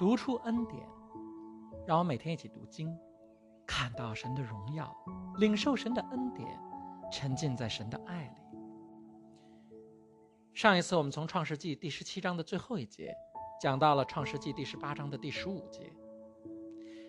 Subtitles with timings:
[0.00, 0.82] 读出恩典，
[1.86, 2.96] 让我每天一起读经，
[3.66, 4.90] 看到神的荣耀，
[5.36, 6.58] 领受神的恩典，
[7.12, 8.40] 沉浸在神的爱里。
[10.54, 13.14] 上一次我们从创世纪第十七章的最后一节，
[13.60, 15.92] 讲到了创世纪第十八章的第十五节。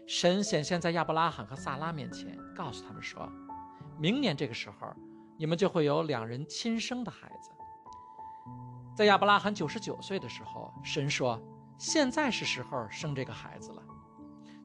[0.05, 3.25] 神显现在亚伯拉罕和萨拉面前，告诉他们说
[3.97, 4.93] ：“明年这个时候，
[5.37, 7.51] 你们就会有两人亲生的孩子。”
[8.93, 11.41] 在亚伯拉罕九十九岁的时候，神说
[11.82, 13.84] ：“现在是时候生这个孩子了。”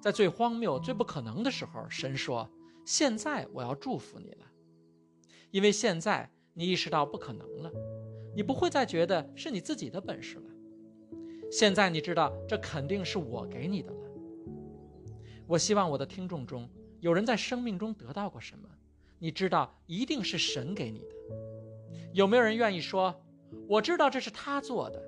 [0.03, 2.49] 在最荒谬、最不可能的时候，神说
[2.85, 4.47] ：“现在我要祝福你了，
[5.51, 7.73] 因为现在你意识到不可能了。”
[8.37, 10.51] 你不会再觉得是你自己的本事了。
[11.51, 14.11] 现在你知道，这肯定是我给你的了。
[15.47, 16.69] 我希望我的听众中
[17.01, 18.69] 有人在生命中得到过什么，
[19.19, 21.15] 你知道一定是神给你的。
[22.13, 23.25] 有没有人愿意说，
[23.67, 25.03] 我知道这是他做的？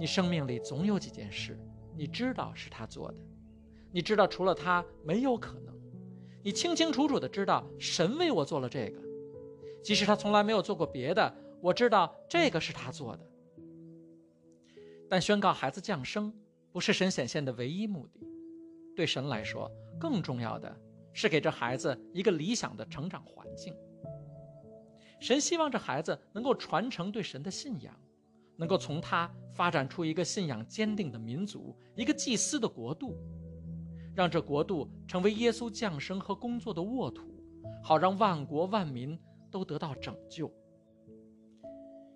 [0.00, 1.60] 你生命里总有几件事，
[1.94, 3.18] 你知道是他做的，
[3.92, 5.78] 你知道除了他没有可能，
[6.42, 8.98] 你清清楚楚的知道神为我做了这个。
[9.84, 11.30] 即使他从来没有做过别的，
[11.60, 13.26] 我知道这个是他做的。
[15.06, 16.32] 但宣告孩子降生
[16.72, 18.26] 不是神显现的唯一目的，
[18.96, 20.74] 对神来说，更重要的
[21.12, 23.74] 是给这孩子一个理想的成长环境。
[25.20, 27.94] 神希望这孩子能够传承对神的信仰，
[28.60, 33.16] 能够从他发展出一个信仰坚定的民族，一个祭司的国度，
[34.14, 37.42] 让这国度成为耶稣降生和工作的沃土，
[37.82, 39.18] 好让万国万民。
[39.52, 40.48] 都得到拯救。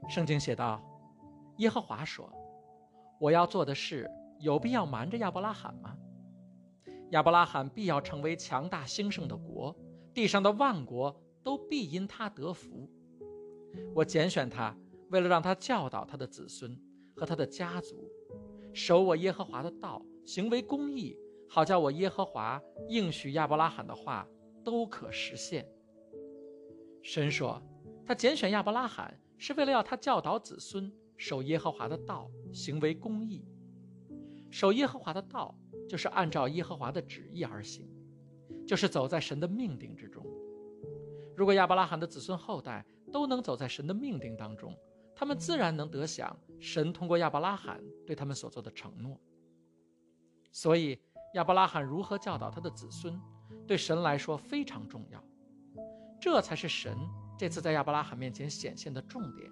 [0.08, 0.80] 圣经写道
[1.58, 2.32] ：“耶和华说，
[3.18, 4.08] 我要做的事
[4.38, 5.96] 有必要瞒着亚伯拉罕吗？
[7.10, 9.76] 亚伯拉罕必要成为强大兴盛的国，
[10.14, 12.88] 地上的万国都必因他得福。
[13.92, 14.72] 我拣选他，
[15.14, 16.76] 为了让他教导他的子孙
[17.14, 18.10] 和他的家族，
[18.72, 21.16] 守我耶和华的道，行为公义，
[21.48, 24.26] 好叫我耶和华应许亚伯拉罕的话
[24.64, 25.64] 都可实现。”
[27.00, 27.62] 神说
[28.04, 33.46] ：“他拣选亚伯拉罕，是为了要他教导子孙守耶和华的道，行为公义。
[34.50, 35.54] 守耶和华的道，
[35.88, 37.88] 就是按照耶和华的旨意而行，
[38.66, 40.26] 就是走在神的命定之中。
[41.36, 44.76] 如果亚伯拉罕的子孙后代都能走在神的命定当中，
[45.14, 49.20] 他们自然能得享神通过亚伯拉罕对他们所做的承诺。
[50.50, 50.98] 所以，
[51.34, 53.20] 亚伯拉罕如何教导他的子孙，
[53.66, 55.22] 对神来说非常重要。”
[56.20, 56.96] 这才是神
[57.36, 59.50] 这次在亚伯拉罕面前显现的重点。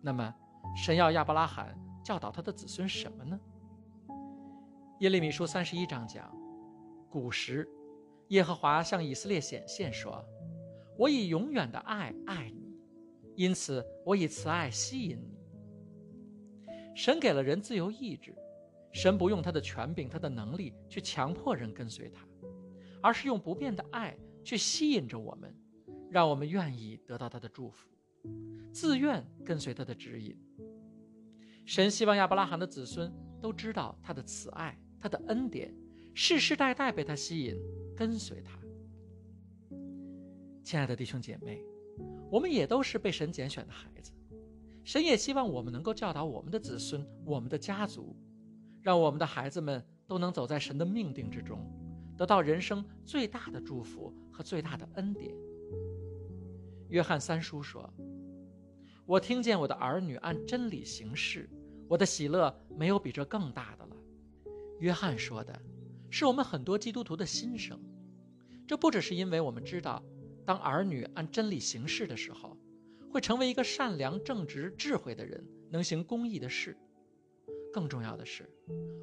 [0.00, 0.34] 那么，
[0.76, 3.40] 神要亚伯拉罕教导他的子孙什么呢？
[5.00, 6.30] 耶利米书三十一章讲：
[7.10, 7.68] 古时，
[8.28, 10.24] 耶和华向以色列显现说
[10.96, 12.61] ：“我以永远的爱爱你，
[13.36, 15.38] 因此我以慈爱吸引你。”
[16.94, 18.34] 神给了人自由意志，
[18.92, 22.26] 神不用他的权柄、他的能力去强迫人跟随他，
[23.02, 24.16] 而是用不变的爱。
[24.44, 25.54] 去吸引着我们，
[26.10, 27.88] 让我们愿意得到他的祝福，
[28.72, 30.36] 自愿跟随他的指引。
[31.64, 33.08] 神希望亚伯拉罕的子孙
[33.40, 35.72] 都知道他的慈爱、他的恩典，
[36.12, 37.56] 世世代代被他吸引，
[37.96, 38.58] 跟随他。
[40.64, 41.62] 亲爱的弟兄姐妹，
[42.30, 44.12] 我们也都是被神拣选的孩子，
[44.84, 48.16] 神也希望我们能够教导我们的子孙、我们的家族，
[48.80, 51.58] 让我们的孩子们都能走在神的命定之中。
[52.16, 55.34] 得到人生最大的祝福和最大的恩典。
[56.88, 57.90] 约翰三叔说
[59.06, 61.48] ：“我听见我的儿女按真理行事，
[61.88, 63.96] 我的喜乐没有比这更大的了。”
[64.78, 65.58] 约翰说的，
[66.10, 67.80] 是我们很多基督徒的心声。
[68.66, 70.02] 这不只是因为我们知道，
[70.52, 72.54] 当儿女按真理行事的时候，
[73.10, 76.76] 会成为一个善良、正直、智慧的人，能行公义的事。
[77.72, 78.46] 更重要的是，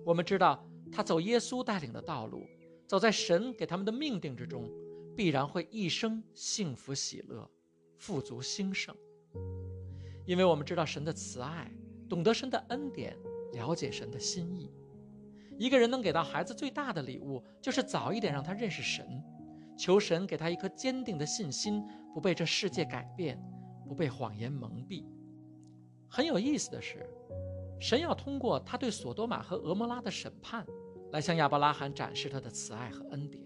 [0.05, 2.45] 我们知道他走耶稣带领的道路。
[2.85, 4.69] 走在神给他们的命定之中，
[5.17, 7.49] 必然会一生幸福喜乐、
[7.97, 8.95] 富足兴盛。
[10.27, 11.71] 因为我们知道神的慈爱，
[12.07, 13.17] 懂得神的恩典，
[13.53, 14.71] 了解神的心意。
[15.57, 19.03] 一个人能给到孩子最大的礼物，就是早一点让他认识神，
[19.79, 21.81] 求神给他一颗坚定的信心，
[22.13, 23.41] 不被这世界改变，
[23.87, 25.05] 不被谎言蒙蔽。
[26.09, 27.09] 很有意思的是，
[27.79, 30.67] 神要通过他对索多玛和俄摩拉的审判。
[31.11, 33.43] 来向亚伯拉罕展示他的慈爱和恩典，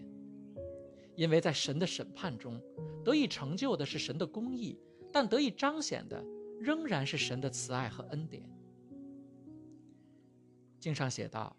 [1.14, 2.60] 因为在神的审判中，
[3.02, 4.78] 得以成就的是神的公义，
[5.10, 6.22] 但得以彰显的
[6.60, 8.46] 仍然是神的慈爱和恩典。
[10.78, 11.56] 经上写道：“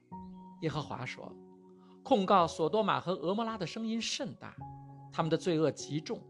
[0.62, 1.36] 耶和华说，
[2.06, 4.56] 控告索多玛和俄摩拉的声音甚大，
[5.12, 6.22] 他们的罪恶极重。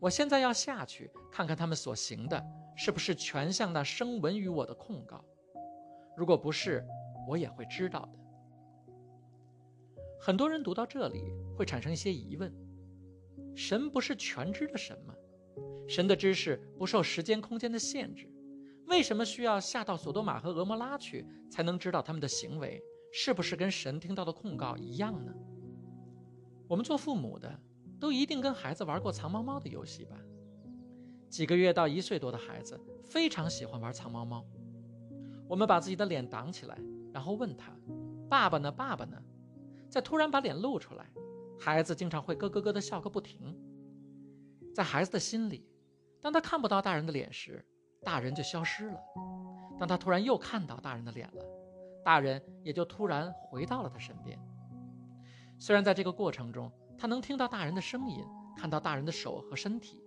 [0.00, 2.44] 我现在要下去看看他们所行的
[2.76, 5.24] 是不是全像那声闻于我的控告。
[6.16, 6.84] 如果不是，
[7.28, 8.18] 我也会知道的。
[10.20, 12.52] 很多人读到这里会产生一些疑问：
[13.54, 15.14] 神不是全知的神吗？
[15.86, 18.28] 神的知识不受时间空间的限制，
[18.86, 22.82] 为什么需要下到索多玛和俄摩拉去才能知道他们的行为
[23.12, 25.32] 是不是跟神听到的控告一样呢？
[26.66, 27.60] 我们做父母的
[28.00, 30.16] 都一定跟孩子玩过藏猫猫的游戏吧？
[31.28, 34.44] 几个月到一岁多的孩子非常喜欢玩藏猫猫。
[35.46, 36.78] 我们把自己的脸挡起来，
[37.12, 37.70] 然后问他
[38.30, 38.72] ：“爸爸呢？
[38.72, 39.22] 爸爸呢？”
[39.90, 41.06] 再突然把脸露出来，
[41.60, 43.54] 孩子经常会咯咯咯的笑个不停。
[44.74, 45.66] 在孩子的心里，
[46.22, 47.62] 当他看不到大人的脸时，
[48.02, 48.96] 大人就消失了；
[49.78, 51.44] 当他突然又看到大人的脸了，
[52.04, 54.38] 大人也就突然回到了他身边。
[55.58, 58.24] 虽然在这个过程中，他能听到大人的声音，
[58.56, 60.02] 看到大人的手和身体，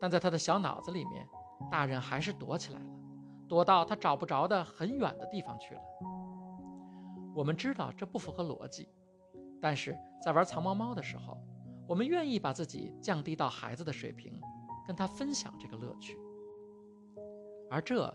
[0.00, 1.26] 但在他的小脑子里面，
[1.70, 2.86] 大人还是躲起来了，
[3.48, 5.80] 躲到他找不着的很远的地方去了。
[7.34, 8.88] 我们知道这不符合逻辑。
[9.60, 9.94] 但是
[10.24, 11.36] 在玩藏猫猫的时候，
[11.86, 14.40] 我们愿意把自己降低到孩子的水平，
[14.86, 16.18] 跟他分享这个乐趣。
[17.70, 18.12] 而这，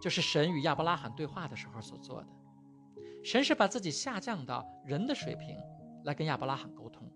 [0.00, 2.28] 就是神与亚伯拉罕对话的时候所做的。
[3.26, 5.58] 神是把自己下降到人的水平，
[6.04, 7.10] 来跟亚伯拉罕沟通。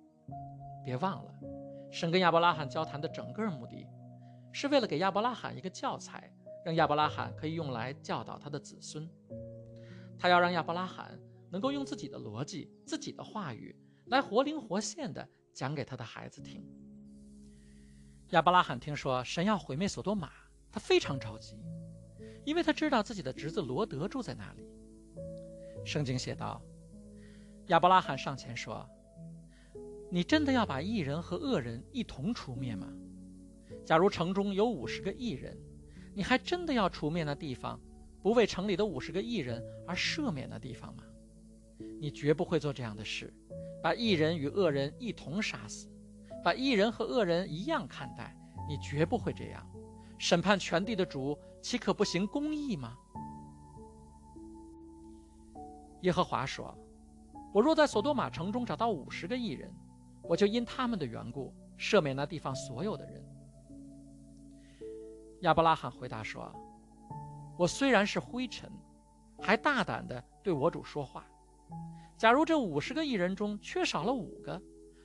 [0.85, 1.33] 别忘了，
[1.93, 3.87] 神跟亚伯拉罕交谈的整个目的，
[4.51, 6.29] 是为了给亚伯拉罕一个教材，
[6.65, 9.09] 让亚伯拉罕可以用来教导他的子孙。
[10.19, 11.17] 他要让亚伯拉罕。
[11.53, 16.65] 能够用自己的逻辑、自己的话语来活灵活现地讲给他的孩子听。
[18.29, 20.31] 亚伯拉罕听说神要毁灭索多玛，
[20.71, 21.57] 他非常着急，
[22.45, 24.70] 因为他知道自己的侄子罗德住在那里。
[25.85, 26.61] 圣经写道
[27.69, 28.89] ：“亚伯拉罕上前说
[30.11, 32.89] ：‘你真的要把异人和恶人一同除灭吗？
[33.85, 35.57] 假如城中有五十个异人，
[36.15, 37.81] 你还真的要除灭那地方，
[38.23, 41.03] 不为城里的五十个异人而赦免那地方吗？’”
[41.99, 43.33] 你绝不会做这样的事，
[43.83, 45.89] 把异人与恶人一同杀死，
[46.45, 48.37] 把异人和恶人一样看待。
[48.69, 49.67] 你绝不会这样，
[50.19, 52.97] 审判全地的主岂可不行公义吗？
[56.03, 56.75] 耶和华说
[57.53, 59.71] ：“我若在索多玛城中找到五十个艺人，
[60.23, 63.25] 我就因他们的缘故赦免那地方所有的人。”
[65.43, 66.51] 亚伯拉罕回答说
[67.59, 68.71] ：“我虽然是灰尘，
[69.41, 71.25] 还大胆地对我主说话。”
[72.17, 74.61] 假如这五十个艺人中缺少了五个，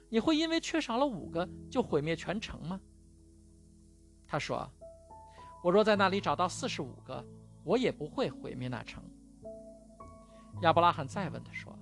[0.10, 2.80] 你会因为缺少了五个就毁灭全城吗？
[4.28, 4.70] 他说
[5.64, 7.26] ：“我若在那里找到四十五个，
[7.64, 9.02] 我也不会毁灭那城。”
[10.62, 11.78] 亚伯拉罕再问他说：“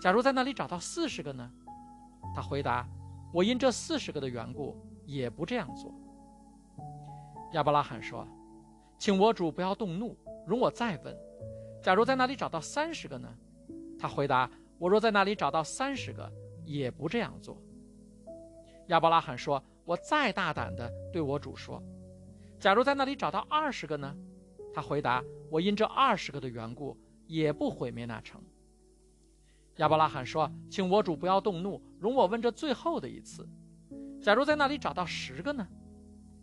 [0.00, 1.50] 假如在那里找到四十个呢？”
[2.34, 2.86] 他回答
[3.32, 4.76] ：“我因这四十个的缘故，
[5.06, 5.92] 也不这样做。”
[7.52, 8.26] 亚伯拉罕说
[8.98, 10.16] ：“请我主不要动怒，
[10.46, 11.16] 容我再问：
[11.82, 13.28] 假如在那里找到三十个呢？”
[13.98, 16.30] 他回答：“我若在那里找到三十个，
[16.64, 17.56] 也不这样做。”
[18.88, 21.82] 亚伯拉罕说：“我再大胆的对我主说，
[22.58, 24.14] 假如在那里找到二十个呢？”
[24.74, 26.96] 他回答：“我因这二十个的缘故，
[27.34, 28.40] 也不毁灭那城。”
[29.78, 33.48] 亚伯拉罕说：“请我主不要动怒，容我问这最后的一次：
[34.22, 35.66] 假如在那里找到十个呢？”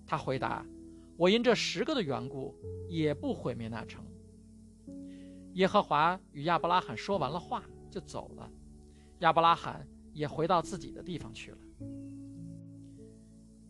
[0.06, 0.66] 他回答
[1.16, 2.54] ：“我因这十个的缘故，
[2.90, 4.04] 也不毁灭那城。”
[5.56, 8.52] 耶和华与亚伯拉罕说完了话，就走了。
[9.20, 11.58] 亚伯拉罕也回到自己的地方去了。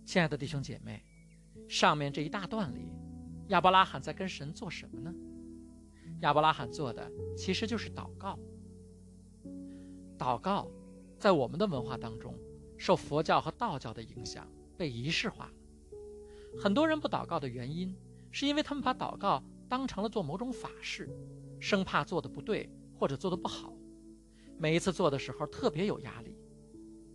[0.06, 1.04] 亲爱的弟兄姐妹，
[1.70, 2.90] 上面这一大段里，
[3.50, 5.14] 亚伯拉罕在跟神做什么呢？
[6.22, 8.40] 亚伯拉罕做的其实就是祷告。
[10.18, 10.68] 祷告，
[11.18, 12.36] 在我们的文化当中，
[12.78, 14.48] 受佛教和道教的影响，
[14.78, 15.54] 被仪式化了。
[16.60, 17.96] 很多人不祷告的原因，
[18.32, 21.10] 是因为他们把祷告当成了做某种法事。
[21.60, 23.72] 生怕做的不对或者做的不好，
[24.58, 26.36] 每一次做的时候特别有压力。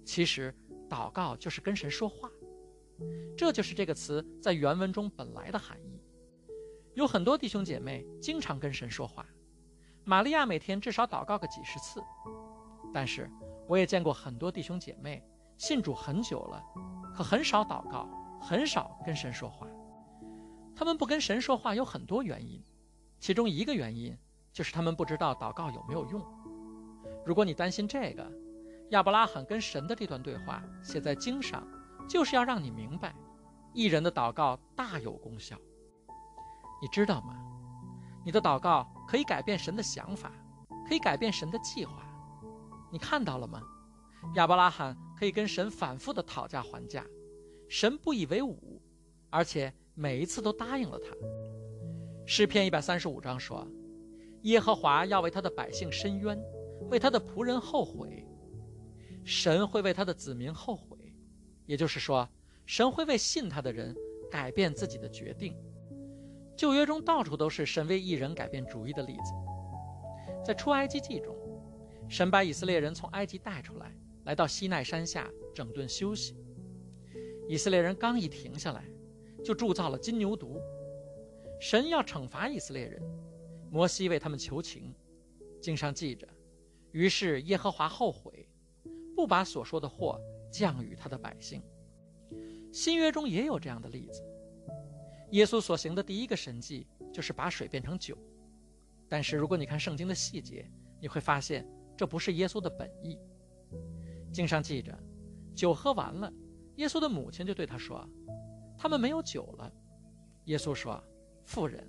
[0.04, 0.54] 其实，
[0.88, 2.30] 祷告就是跟神说话，
[3.36, 5.95] 这就是这个词在原文中本来的含义。
[6.96, 9.26] 有很多弟兄姐妹经常跟神说话，
[10.04, 12.02] 玛利亚每天至少祷告个几十次。
[12.90, 13.30] 但是，
[13.68, 15.22] 我也见过很多弟兄姐妹
[15.58, 16.64] 信主很久了，
[17.14, 18.08] 可很少祷告，
[18.40, 19.68] 很少跟神说话。
[20.74, 22.64] 他们不跟神说话有很多原因，
[23.20, 24.16] 其中一个原因。
[24.50, 26.24] 就是他们不知道祷告有没有用。
[27.26, 28.26] 如果你担心这个，
[28.88, 31.62] 亚伯拉罕跟神的这段对话写在经上，
[32.08, 33.14] 就是要让你明白，
[33.74, 35.58] 一人的祷告大有功效。
[36.80, 37.35] 你知道吗？
[38.25, 40.33] 你的祷告可以改变神的想法，
[40.88, 42.02] 可以改变神的计划。
[42.90, 43.62] 你看到了吗？
[44.35, 47.06] 亚伯拉罕可以跟神反复的讨价还价，
[47.68, 48.80] 神不以为忤，
[49.30, 51.14] 而且每一次都答应了他。
[52.26, 53.66] 诗篇一百三十五章说。
[54.42, 56.38] 耶和华要为他的百姓伸冤，
[56.88, 58.25] 为他的仆人后悔。
[59.25, 60.97] 神会为他的子民后悔，
[61.64, 62.28] 也就是说，
[62.64, 63.92] 神会为信他的人
[64.30, 65.56] 改变自己的决定。
[66.56, 69.32] 旧约中到处都是神为一人改变主意的例子。
[70.44, 71.36] 在出埃及记中，
[72.08, 73.92] 神把以色列人从埃及带出来，
[74.25, 76.36] 来到西奈山下整顿休息。
[77.48, 78.84] 以色列人刚一停下来，
[79.44, 80.60] 就铸造了金牛犊。
[81.60, 83.02] 神要惩罚以色列人，
[83.70, 84.94] 摩西为他们求情，
[85.60, 86.26] 经上记着，
[86.92, 88.48] 于是耶和华后悔，
[89.14, 90.20] 不把所说的祸
[90.50, 91.62] 降与他的百姓。
[92.72, 94.22] 新约中也有这样的例子，
[95.30, 98.16] 耶稣所行的第一个神迹就是把水变成酒，
[99.09, 101.66] 但是如果你看圣经的细节，你会发现
[101.97, 103.18] 这不是耶稣的本意。
[104.33, 104.97] 经上记着，
[105.54, 106.33] 酒喝完了，
[106.76, 108.09] 耶稣的母亲就对他说
[108.78, 109.73] ：“他们没有酒了。”
[110.47, 111.02] 耶稣说。
[111.49, 111.88] 妇人，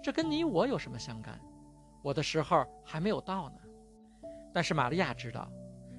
[0.00, 1.40] 这跟你我有什么相干？
[2.04, 3.56] 我的时候还没有到呢。
[4.54, 5.50] 但是玛利亚知道，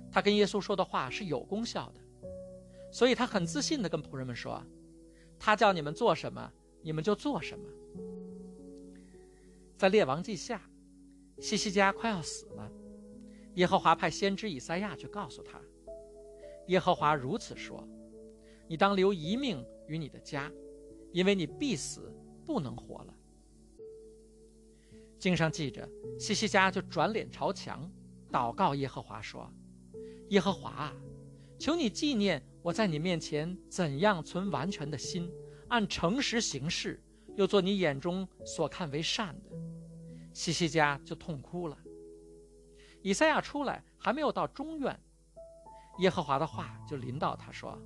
[0.10, 2.00] 她跟耶稣说的话是有功效的，
[2.94, 4.64] 所以她很自信地跟仆人们说
[5.38, 6.50] ：“他叫你们做什么，
[6.82, 7.66] 你们就做什么。”
[9.78, 10.62] 在列王记下，
[11.40, 12.72] 西西家快要死了，
[13.56, 15.62] 耶和华派先知以赛亚去告诉他
[16.68, 17.88] ：“耶和华如此说，
[18.68, 20.52] 你当留一命于你的家，
[21.12, 22.14] 因为你必死。”
[22.48, 23.14] 不能活了。
[25.20, 25.86] 经上记着，
[26.18, 27.92] 西西家就转脸朝墙，
[28.32, 29.52] 祷告耶和华说
[30.32, 30.96] ：“耶和华啊，
[31.60, 35.30] 求你纪念我在你面前怎样存完全的心，
[35.70, 37.02] 按诚实行事，
[37.36, 39.56] 又做你眼中所看为善的。”
[40.34, 41.78] 西西家就痛哭了。
[43.02, 45.00] 以赛亚出来还没有到中院，
[46.00, 47.78] 耶和华的话就临到他说：“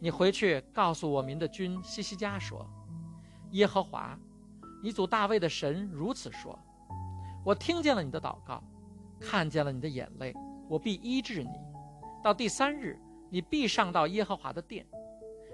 [0.00, 2.68] 你回去告诉我民的君西西家说。”
[3.52, 4.18] 耶和华，
[4.82, 6.58] 你祖大卫的神如此说
[7.44, 8.62] ：“我听见了你的祷告，
[9.18, 10.32] 看见了你的眼泪，
[10.68, 11.50] 我必医治你。
[12.22, 12.96] 到第三日，
[13.28, 14.86] 你必上到耶和华的殿，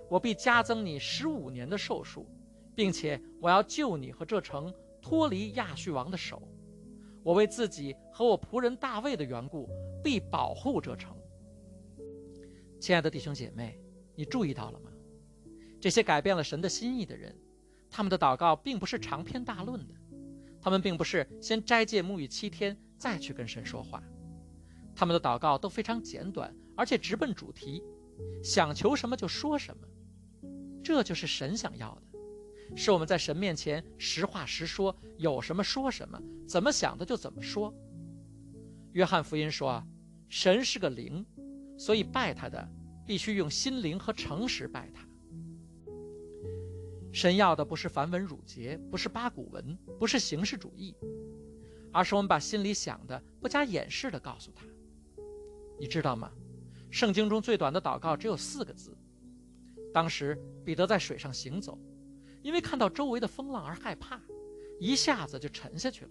[0.09, 2.27] 我必加增你十五年的寿数，
[2.75, 6.43] 并且我要救你和这城脱离亚述王的手。
[7.23, 9.69] 我为自己和我仆人大卫的缘故，
[10.03, 11.17] 必保护这城。”
[12.79, 13.81] 亲爱的弟兄姐妹，
[14.15, 14.91] 你注意到了吗？
[15.81, 17.37] 这些改变了神的心意的人。
[17.89, 19.95] 他们的祷告并不是长篇大论的，
[20.61, 24.03] 他们并不是先斋戒沐浴七天再去跟神说话，
[24.95, 27.83] 他们的祷告都非常简短，而且直奔主题，
[28.43, 29.87] 想求什么就说什么，
[30.87, 36.17] 这就是神想要的，是我们在神面前实话实说，有什么说什么，
[36.47, 37.75] 怎么想的就怎么说。
[38.93, 39.85] 约翰福音说，
[40.29, 41.27] 神是个灵，
[41.77, 42.69] 所以拜他的
[43.05, 45.05] 必须用心灵和诚实拜他。
[47.13, 50.95] 神要的不是繁文缛节，不是八股文，不是形式主义，
[51.93, 54.65] 而是我们把心里想的不加掩饰的告诉他。
[55.81, 56.31] 你知道吗？
[56.93, 58.96] 圣经中最短的祷告只有四个字。
[59.97, 61.79] 当时彼得在水上行走，
[62.43, 64.21] 因为看到周围的风浪而害怕，
[64.79, 66.11] 一下子就沉下去了。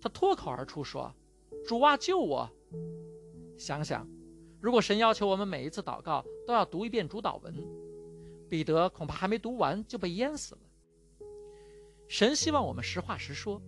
[0.00, 1.14] 他脱口而出说
[1.68, 2.50] ：“主啊，救我！”
[3.58, 4.08] 想想，
[4.62, 7.54] 如果神要求我们每一次祷告都要读一遍主祷文。
[8.48, 10.60] 彼得恐怕还没读完就被淹死了。
[12.08, 13.60] 神希望我们实话实说，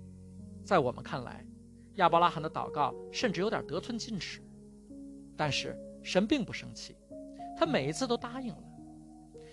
[0.64, 1.46] 在我们看来，
[1.96, 4.40] 亚伯拉罕的祷告甚至有点得寸进尺，
[5.36, 6.96] 但是神并不生气，
[7.58, 8.69] 他每一次都答应了。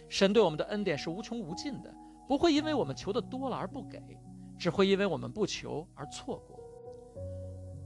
[0.10, 1.94] 神对我们的恩典是无穷无尽的，
[2.28, 4.02] 不会因为我们求的多了而不给，
[4.58, 6.60] 只会因为我们不求而错过。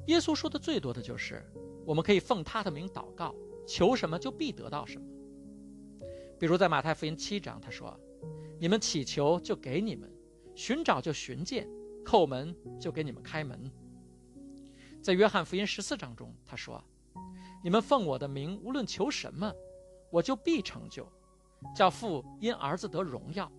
[0.07, 1.43] 耶稣说的最多的就是，
[1.85, 3.33] 我们可以奉他的名祷告，
[3.67, 5.07] 求什么就必得到什么。
[6.39, 7.95] 比如在马太福音七章，他说
[8.59, 10.11] ：“你们祈求就给你们，
[10.55, 11.67] 寻找就寻见，
[12.03, 13.71] 叩门就给你们开门。”
[15.03, 16.83] 在约翰福音十四章中，他说
[17.63, 19.53] ：“你们奉我的名无论求什么，
[20.09, 21.07] 我就必成就，
[21.75, 23.51] 叫父因儿子得荣耀。”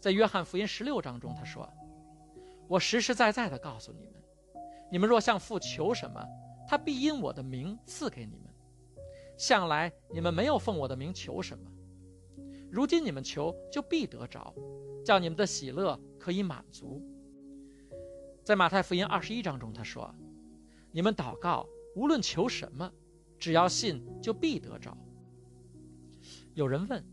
[0.00, 1.68] 在约翰福音十六章中，他说
[2.68, 4.22] ：“我实实在在的告诉你们，
[4.90, 6.22] 你们若向父求什么，
[6.68, 8.52] 他必因我的名赐给你们。”
[9.36, 11.68] 向来你们没有奉我的名求什么，
[12.70, 14.54] 如今你们求就必得着，
[15.04, 17.02] 叫你们的喜乐可以满足。
[18.44, 20.14] 在马太福音二十一章中，他说
[20.92, 21.66] ：“你们祷告，
[21.96, 22.92] 无论求什么，
[23.38, 24.96] 只要信，就必得着。”
[26.54, 27.04] 有人问：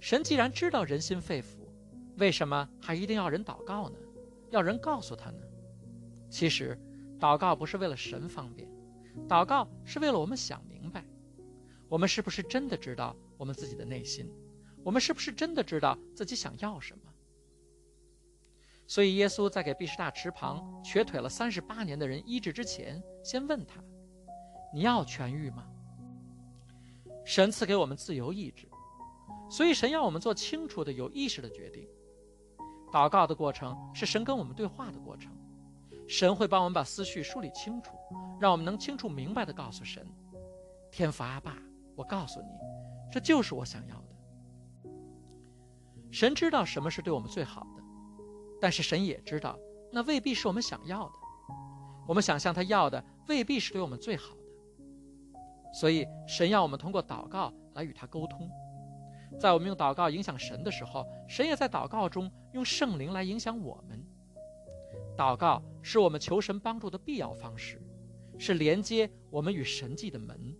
[0.00, 1.46] 神既然知道人心肺腑，
[2.18, 3.96] 为什么还一定要人祷告呢？
[4.50, 5.38] 要人告诉他呢？
[6.28, 6.78] 其实，
[7.18, 8.68] 祷告不是为了神方便，
[9.28, 11.04] 祷告是为了我们想明白。
[11.88, 14.28] 我们是不是真的知道我们自己的内心？
[14.82, 17.04] 我们是不是真的知道自己想要什么？
[18.88, 23.80] 所以耶稣在给毕士大池旁瘸腿了三十八年的人医治之前，先问他
[24.74, 25.68] ：“你要痊愈吗？”
[27.24, 28.68] 神赐给我们自由意志，
[29.52, 31.86] 所以神要我们做清楚的、有意识的决定。
[32.90, 35.30] 祷告的过程是神跟我们对话的过程，
[36.08, 37.92] 神会帮我们把思绪梳理清楚，
[38.40, 40.06] 让我们能清楚明白的告诉神
[40.90, 41.58] ：“天父阿爸，
[41.94, 42.48] 我告诉你，
[43.12, 44.90] 这就是我想要的。”
[46.10, 47.82] 神知道什么是对我们最好的，
[48.58, 49.58] 但是神也知道
[49.92, 51.12] 那未必是我们想要的。
[52.08, 54.42] 我们想象他要的未必是对我们最好的。
[55.74, 58.50] 所以，神要我们通过祷告来与他沟通。
[59.38, 64.04] 在我们用祷告影响神的时候，神也在祷告中用圣灵来影响我们。
[65.16, 67.82] 祷告是我们求神帮助的必要方式，
[68.38, 70.56] 是连接我们与神迹的门。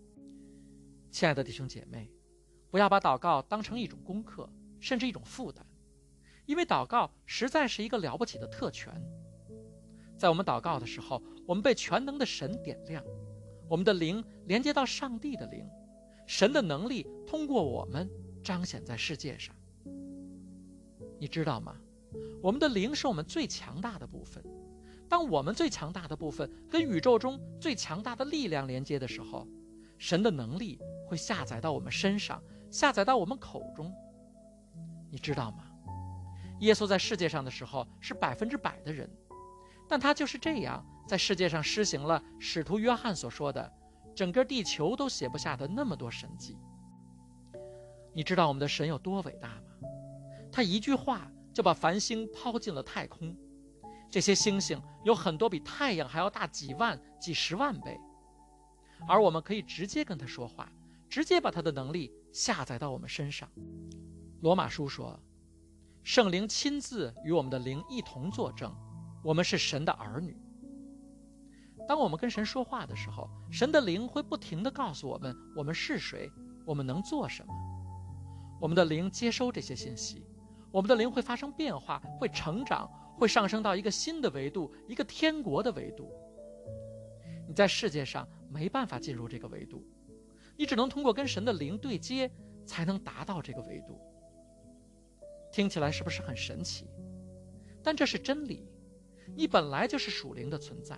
[1.11, 2.11] 亲爱的弟兄姐妹，
[2.71, 4.49] 不要把祷告当成一种功课，
[4.81, 5.65] 甚至一种负担，
[6.47, 8.93] 因为祷告实在是一个了不起的特权。
[10.17, 13.05] 在我们祷告的时候，我们被全能的神点亮。
[13.69, 15.67] 我们的灵连接到上帝的灵，
[16.27, 18.09] 神的能力通过我们
[18.43, 19.55] 彰显在世界上。
[21.19, 21.77] 你知道吗？
[22.43, 24.43] 我们的灵是我们最强大的部分。
[25.09, 29.47] 当我们最强大的部分跟宇宙中最强大的力量连接的时候，
[29.99, 33.93] 神的能力会下载到我们身上，下载到我们口中。
[35.11, 35.65] 你知道吗？
[36.61, 39.09] 耶稣在世界上的时候是百分之百的人，
[39.89, 40.85] 但他就是这样。
[41.07, 43.71] 在世界上施行了使徒约翰所说的，
[44.15, 46.57] 整个地球都写不下的那么多神迹。
[48.15, 49.63] 你知道我们的神有多伟大吗？
[50.53, 53.35] 他一句话就把繁星抛进了太空，
[54.11, 57.99] 这些星星有很多比太阳还要大几万、几十万倍，
[59.09, 60.71] 而我们可以直接跟他说话，
[61.09, 63.49] 直接把他的能力下载到我们身上。
[64.43, 65.19] 罗马书说，
[66.03, 68.75] 圣灵亲自与我们的灵一同作证，
[69.23, 70.37] 我们是神的儿女。
[71.89, 76.31] 当我们跟神说话的时候，神的灵会不停地告诉我们我们是谁，
[76.67, 77.53] 我们能做什么。
[78.63, 80.25] 我们的灵接收这些信息，
[80.71, 86.09] 我们的灵会发生变化，会成长，会上升到一个新的维度，一个天国的维度。
[87.49, 89.85] 你在世界上没办法进入这个维度，
[90.57, 92.31] 你只能通过跟神的灵对接，
[92.65, 94.01] 才能达到这个维度。
[95.51, 96.87] 听起来是不是很神奇？
[97.83, 98.65] 但这是真理，
[99.35, 100.97] 你本来就是属灵的存在。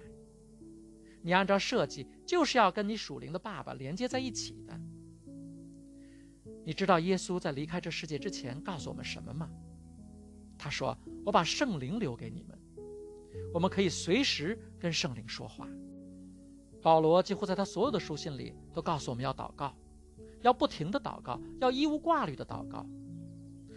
[1.23, 4.79] 你按照设计就是要跟你属灵的爸爸连接在一起的。
[6.65, 9.51] 你知道耶稣在离开这世界之前告诉我们什么吗？
[10.57, 10.97] 他说
[11.27, 12.59] ：“我把圣灵留给你们，
[13.53, 15.69] 我们可以随时跟圣灵说话。”
[16.81, 19.75] 保罗几乎在他所有的书信里都告诉我们要祷告，
[20.43, 22.87] 要不停的祷告，要一无挂虑的祷告。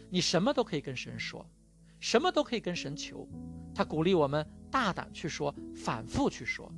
[0.10, 1.46] 你什么都可以跟神说，
[2.00, 3.28] 什么都可以跟神求。
[3.74, 6.72] 他鼓励我们大胆去说，反复去说。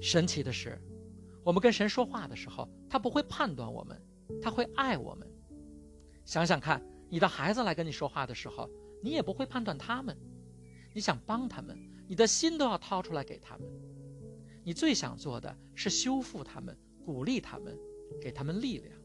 [0.00, 0.78] 神奇的是，
[1.42, 4.00] 我们跟神说话的时候，他不会判断我们，
[4.42, 5.26] 他会爱我们。
[6.24, 8.68] 想想看，你的孩子来跟你说话的时候，
[9.02, 10.16] 你也不会判断他们。
[10.92, 13.68] 你想帮他们，你的心都要掏出来给他们。
[14.64, 17.78] 你最想做的是修复他们，鼓励他们，
[18.20, 18.98] 给他们力量。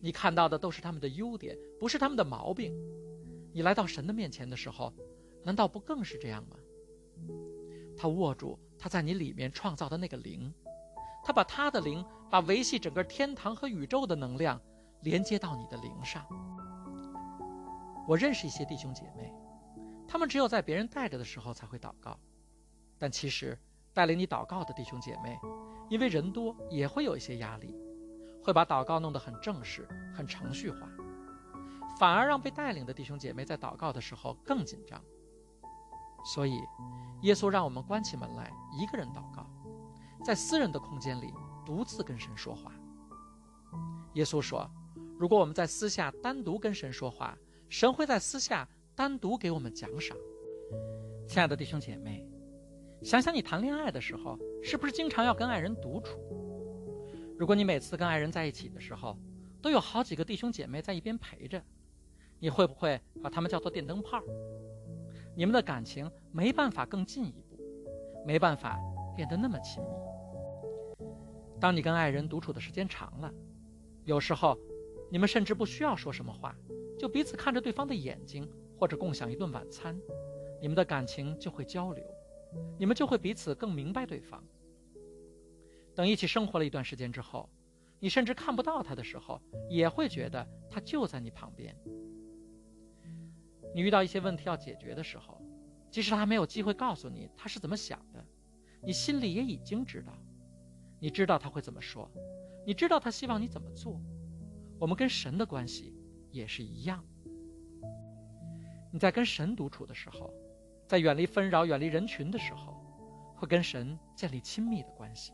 [0.00, 2.74] 你看到的都是他们的优点，不是他们的毛病。
[3.52, 4.92] 你来到神的面前的时候，
[5.44, 6.56] 难道不更是这样吗？
[7.96, 8.58] 他握住。
[8.78, 10.50] 他在你里面创造的那个灵，
[11.22, 14.60] 他把他的灵，把维系整个天堂和宇宙的能量
[15.02, 16.24] 连接到你的灵上。
[18.06, 19.32] 我认识一些弟兄姐妹，
[20.08, 22.18] 他们只有在别人带着的时候才会祷告，
[22.98, 23.58] 但其实
[23.92, 25.38] 带领你祷告的弟兄姐妹，
[25.88, 27.74] 因为人多也会有一些压力，
[28.42, 30.88] 会把祷告弄得很正式、很程序化，
[31.98, 35.00] 反而让被带领的弟兄姐妹在祷告的时候更紧张。
[36.24, 36.60] 所以。
[37.22, 39.46] 耶稣让我们关起门来，一个人祷告，
[40.30, 41.34] 在私人的空间里
[41.66, 42.70] 独自跟神说话。
[44.14, 44.64] 耶稣说
[45.18, 47.36] ：“如果我们在私下单独跟神说话，
[47.68, 50.16] 神会在私下单独给我们奖赏。”
[51.26, 52.24] 亲爱的弟兄姐妹，
[53.02, 56.16] 想想你谈恋爱的时候，是不是经常要跟爱人独处？
[57.36, 59.18] 如果你每次跟爱人在一起的时候，
[59.60, 61.60] 都有好几个弟兄姐妹在一边陪着，
[62.38, 64.22] 你会不会把他们叫做电灯泡？
[65.34, 67.58] 你们的感情没办法更进一步，
[68.24, 68.78] 没办法
[69.16, 69.88] 变得那么亲密。
[71.60, 73.32] 当你跟爱人独处的时间长了，
[74.04, 74.58] 有时候
[75.10, 76.56] 你们甚至不需要说什么话，
[76.98, 80.00] 就彼此看着对方的眼睛，或者共享一顿晚餐，
[80.60, 82.02] 你们的感情就会交流，
[82.78, 84.42] 你们就会彼此更明白对方。
[85.94, 87.46] 等一起生活了一段时间之后，
[87.98, 91.76] 你甚至看不到他的时候，也会觉得他就在你旁边。
[93.74, 95.40] 你遇到一些问题要解决的时候，
[95.90, 98.24] 即使他没有机会告诉你他是怎么想的，
[98.82, 100.12] 你心里也已经知道。
[101.00, 102.08] 你知道他会怎么说，
[102.66, 104.00] 你知道他希望你怎么做。
[104.78, 105.94] 我们跟神的关系
[106.30, 107.04] 也是一样。
[108.92, 110.32] 你在跟神独处的时候，
[110.86, 112.76] 在远离纷扰、远离人群的时候，
[113.34, 115.32] 会跟神建立亲密的关系。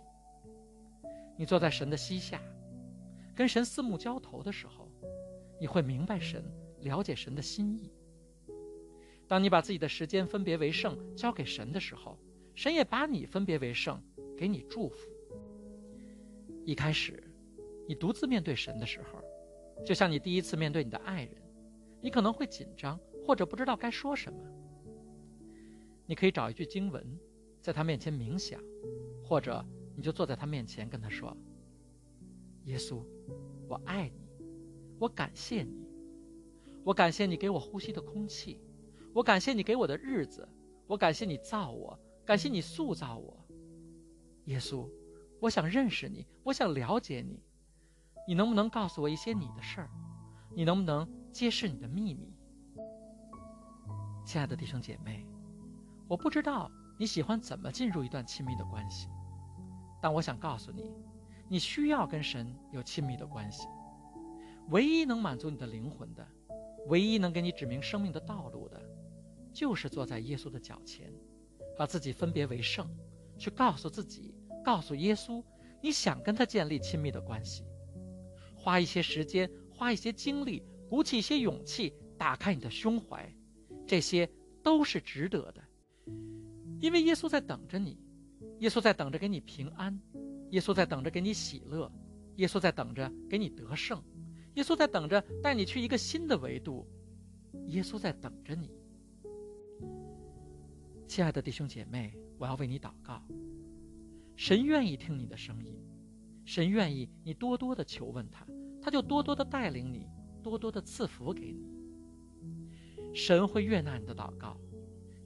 [1.36, 2.40] 你坐在神的膝下，
[3.34, 4.88] 跟神四目交投的时候，
[5.60, 6.44] 你会明白神，
[6.80, 7.92] 了解神的心意。
[9.26, 12.16] 当你把自己的时间分别为圣交给神的时候，
[12.54, 14.00] 神也把你分别为圣，
[14.36, 15.10] 给你祝福。
[16.66, 17.22] 一开始，
[17.88, 19.22] 你独自面对神的时候，
[19.84, 21.34] 就像你第一次面对你的爱人，
[22.02, 24.38] 你可能会紧张，或者不知道该说什么。
[26.04, 27.18] 你可以找一句经文，
[27.62, 28.60] 在他面前冥想，
[29.24, 31.34] 或者你就坐在他面前跟他说
[32.66, 33.02] ：“耶稣，
[33.68, 34.20] 我爱你，
[34.98, 35.88] 我感谢你，
[36.84, 38.60] 我感谢你给我呼吸的空气。”
[39.14, 40.46] 我感谢你给我的日子，
[40.86, 43.34] 我感谢你造我，感谢你塑造我。
[44.44, 44.86] 耶稣，
[45.40, 47.42] 我想认识你，我想了解你。
[48.26, 49.90] 你能不能告诉我一些你的事儿？
[50.54, 52.34] 你能不能揭示你的秘密？
[54.24, 55.24] 亲爱的弟兄姐妹，
[56.08, 59.08] 我不知道你喜欢怎么进入一段亲密的关系，
[60.00, 60.92] 但我想告诉你，
[61.48, 63.68] 你需要跟神有亲密的关系。
[64.70, 66.26] 唯一能满足你的灵魂的，
[66.88, 68.82] 唯一能给你指明生命的道路的。
[69.52, 71.10] 就是坐在耶稣的脚前，
[71.78, 72.86] 把自己分别为圣，
[73.38, 74.34] 去告诉自己，
[74.66, 75.40] 告诉耶稣，
[75.80, 77.62] 你想跟他建立亲密的关系，
[78.56, 83.32] 花一些时间，花一些精力，鼓起一些勇气，打开你的胸怀，
[83.86, 84.28] 这些
[84.64, 85.62] 都是值得的，
[86.80, 87.96] 因为耶稣在等着你，
[88.58, 89.96] 耶稣在等着给你平安，
[90.50, 91.88] 耶稣在等着给你喜乐，
[92.34, 94.02] 耶稣在等着给你得胜，
[94.54, 96.84] 耶稣在等着带你去一个新的维度，
[97.66, 98.72] 耶稣在等着你。
[101.06, 103.22] 亲爱的弟兄姐妹，我要为你祷告。
[104.36, 105.74] 神愿意听你的声音，
[106.44, 108.46] 神愿意你多多的求问他，
[108.80, 110.06] 他就多多的带领你，
[110.42, 111.66] 多多的赐福给你。
[113.14, 114.56] 神会悦纳你的祷告，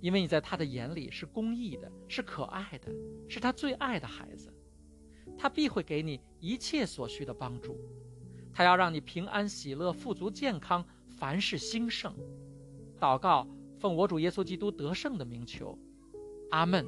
[0.01, 2.93] 因为你在他的眼里是公义的，是可爱的，
[3.29, 4.53] 是他最爱的孩子。
[5.37, 7.79] 他必会给你一切所需的帮助，
[8.53, 12.15] 他要让你平安喜乐、富足健康、凡事兴盛。
[12.99, 13.47] 祷告。
[13.81, 15.79] 奉我主耶稣基督得胜的名求，
[16.51, 16.87] 阿门。